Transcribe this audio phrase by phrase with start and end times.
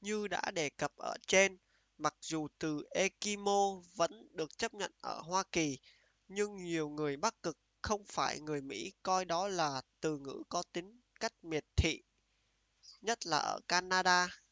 [0.00, 1.58] như đã đề cập ở trên
[1.98, 5.78] mặc dù từ eskimo vẫn được chấp nhận ở hoa kỳ
[6.28, 10.62] nhưng nhiều người bắc cực không phải người mỹ coi đó là từ ngữ có
[10.72, 12.02] tính cách miệt thị
[13.00, 14.42] nhất là ở canada